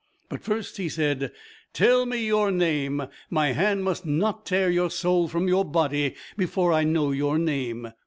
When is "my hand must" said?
3.29-4.03